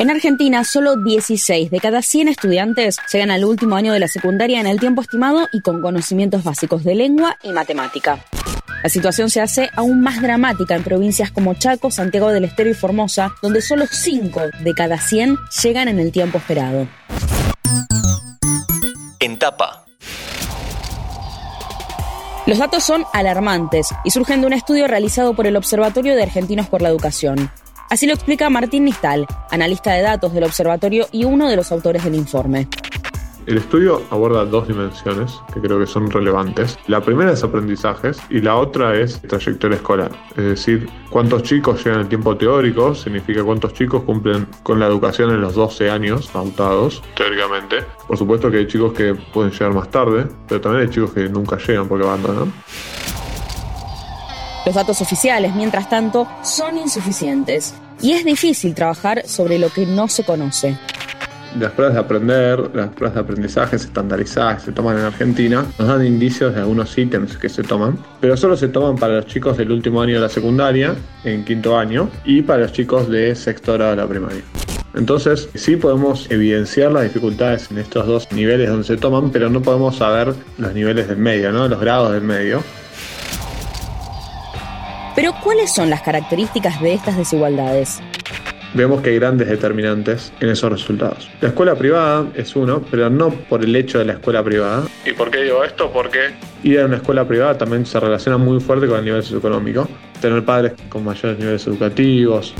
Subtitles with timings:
[0.00, 4.58] En Argentina, solo 16 de cada 100 estudiantes llegan al último año de la secundaria
[4.58, 8.24] en el tiempo estimado y con conocimientos básicos de lengua y matemática.
[8.82, 12.72] La situación se hace aún más dramática en provincias como Chaco, Santiago del Estero y
[12.72, 16.88] Formosa, donde solo 5 de cada 100 llegan en el tiempo esperado.
[19.18, 19.84] En tapa.
[22.46, 26.68] Los datos son alarmantes y surgen de un estudio realizado por el Observatorio de Argentinos
[26.68, 27.50] por la Educación.
[27.90, 32.04] Así lo explica Martín Nistal, analista de datos del observatorio y uno de los autores
[32.04, 32.68] del informe.
[33.46, 36.78] El estudio aborda dos dimensiones que creo que son relevantes.
[36.86, 40.12] La primera es aprendizajes y la otra es trayectoria escolar.
[40.36, 45.30] Es decir, cuántos chicos llegan al tiempo teórico, significa cuántos chicos cumplen con la educación
[45.30, 47.78] en los 12 años pautados, teóricamente.
[48.06, 51.28] Por supuesto que hay chicos que pueden llegar más tarde, pero también hay chicos que
[51.28, 52.52] nunca llegan porque abandonan.
[54.70, 60.06] Los datos oficiales, mientras tanto, son insuficientes y es difícil trabajar sobre lo que no
[60.06, 60.76] se conoce
[61.58, 65.88] las pruebas de aprender, las pruebas de aprendizaje estandarizadas que se toman en Argentina, nos
[65.88, 69.56] dan indicios de algunos ítems que se toman, pero solo se toman para los chicos
[69.56, 73.72] del último año de la secundaria, en quinto año, y para los chicos de sexto
[73.72, 74.42] grado de la primaria.
[74.94, 79.60] Entonces, sí podemos evidenciar las dificultades en estos dos niveles donde se toman, pero no
[79.60, 81.66] podemos saber los niveles del medio, ¿no?
[81.66, 82.62] los grados del medio.
[85.20, 88.00] Pero, ¿cuáles son las características de estas desigualdades?
[88.72, 91.28] vemos que hay grandes determinantes en esos resultados.
[91.42, 94.84] La escuela privada es uno, pero no por el hecho de la escuela privada.
[95.04, 95.90] ¿Y por qué digo esto?
[95.92, 96.30] Porque
[96.62, 99.86] ir a una escuela privada también se relaciona muy fuerte con el nivel socioeconómico.
[100.22, 102.54] Tener padres con mayores niveles educativos,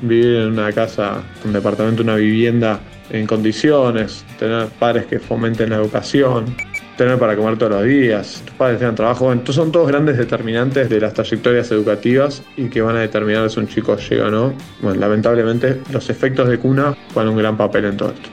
[0.00, 2.78] vivir en una casa, un departamento, una vivienda
[3.10, 6.54] en condiciones, tener padres que fomenten la educación,
[6.96, 9.32] tener para comer todos los días, tus padres tengan trabajo.
[9.32, 13.60] Entonces son todos grandes determinantes de las trayectorias educativas y que van a determinar si
[13.60, 14.54] un chico llega o no.
[14.80, 18.28] Bueno, lamentablemente los efectos de cuna juegan un gran papel en todo esto.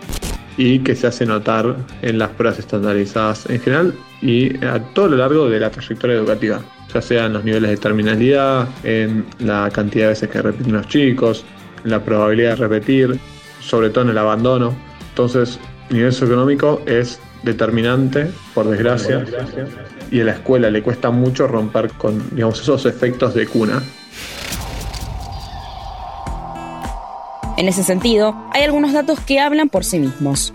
[0.58, 5.18] Y que se hace notar en las pruebas estandarizadas en general y a todo lo
[5.18, 6.60] largo de la trayectoria educativa,
[6.94, 10.88] ya sea en los niveles de terminalidad, en la cantidad de veces que repiten los
[10.88, 11.46] chicos,
[11.84, 13.20] en la probabilidad de repetir,
[13.62, 14.76] sobre todo en el abandono.
[15.10, 15.60] Entonces,
[15.92, 19.26] nivel socioeconómico es determinante, por desgracia,
[20.12, 23.82] y a la escuela le cuesta mucho romper con digamos, esos efectos de cuna.
[27.58, 30.54] En ese sentido, hay algunos datos que hablan por sí mismos.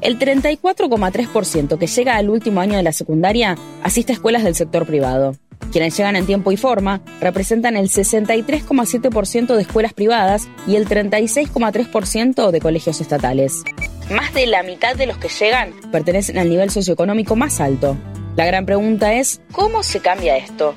[0.00, 4.86] El 34,3% que llega al último año de la secundaria asiste a escuelas del sector
[4.86, 5.34] privado.
[5.72, 12.50] Quienes llegan en tiempo y forma representan el 63,7% de escuelas privadas y el 36,3%
[12.50, 13.64] de colegios estatales.
[14.10, 17.94] Más de la mitad de los que llegan pertenecen al nivel socioeconómico más alto.
[18.36, 20.72] La gran pregunta es, ¿cómo se cambia esto?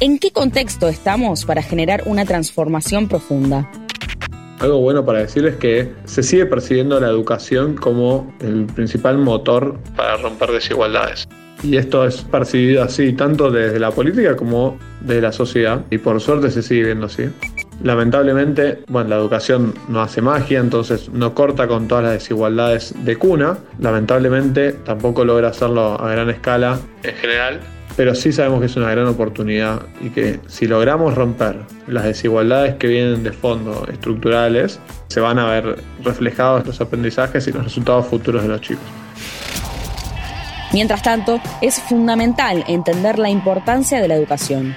[0.00, 3.70] ¿En qué contexto estamos para generar una transformación profunda?
[4.58, 9.78] Algo bueno para decir es que se sigue percibiendo la educación como el principal motor
[9.96, 11.26] para romper desigualdades.
[11.62, 15.86] Y esto es percibido así tanto desde la política como desde la sociedad.
[15.90, 17.30] Y por suerte se sigue viendo así.
[17.82, 23.16] Lamentablemente, bueno, la educación no hace magia, entonces no corta con todas las desigualdades de
[23.16, 23.58] cuna.
[23.78, 27.60] Lamentablemente tampoco logra hacerlo a gran escala en general,
[27.96, 32.74] pero sí sabemos que es una gran oportunidad y que si logramos romper las desigualdades
[32.74, 38.06] que vienen de fondo estructurales, se van a ver reflejados los aprendizajes y los resultados
[38.06, 38.84] futuros de los chicos.
[40.72, 44.76] Mientras tanto, es fundamental entender la importancia de la educación.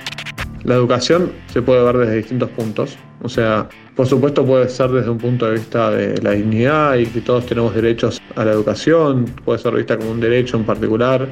[0.63, 2.97] La educación se puede ver desde distintos puntos.
[3.23, 7.05] O sea, por supuesto puede ser desde un punto de vista de la dignidad y
[7.07, 11.27] que todos tenemos derechos a la educación, puede ser vista como un derecho en particular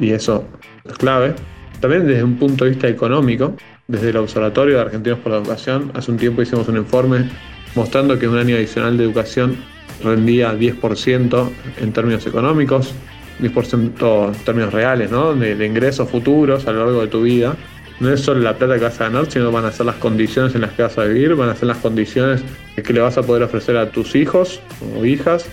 [0.00, 0.44] y eso
[0.84, 1.34] es clave.
[1.80, 3.54] También desde un punto de vista económico,
[3.86, 7.28] desde el Observatorio de Argentinos por la Educación, hace un tiempo hicimos un informe
[7.74, 9.56] mostrando que un año adicional de educación
[10.02, 11.50] rendía 10%
[11.82, 12.94] en términos económicos,
[13.40, 15.34] 10% en términos reales, ¿no?
[15.34, 17.56] de, de ingresos futuros a lo largo de tu vida
[18.00, 20.54] no es solo la plata que vas a ganar, sino van a ser las condiciones
[20.54, 22.42] en las que vas a vivir, van a ser las condiciones
[22.74, 24.60] que le vas a poder ofrecer a tus hijos
[24.96, 25.46] o hijas.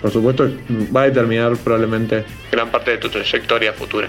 [0.00, 0.50] Por supuesto,
[0.94, 4.08] va a determinar probablemente gran parte de tu trayectoria futura.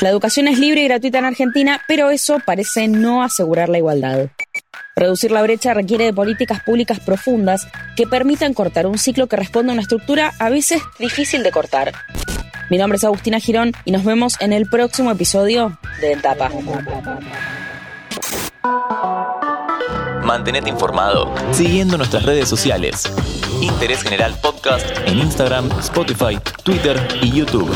[0.00, 4.28] La educación es libre y gratuita en Argentina, pero eso parece no asegurar la igualdad.
[4.94, 7.66] Reducir la brecha requiere de políticas públicas profundas
[7.96, 11.92] que permitan cortar un ciclo que responda a una estructura a veces difícil de cortar.
[12.68, 16.50] Mi nombre es Agustina Girón y nos vemos en el próximo episodio de Etapa.
[20.24, 23.04] Mantenete informado siguiendo nuestras redes sociales.
[23.60, 27.70] Interés General Podcast en Instagram, Spotify, Twitter y YouTube.